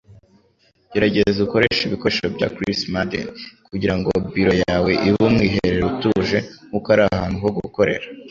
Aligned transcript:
Gerageza 0.91 1.39
ukoreshe 1.47 1.81
ibikoresho 1.85 2.25
bya 2.35 2.47
Chris 2.55 2.79
Madden 2.93 3.27
kugirango 3.69 4.11
biro 4.33 4.53
yawe 4.63 4.91
ibe 5.07 5.19
umwiherero 5.29 5.83
utuje 5.91 6.37
nkuko 6.67 6.87
ari 6.93 7.01
ahantu 7.07 7.37
ho 7.43 7.49
gukorera. 7.57 8.05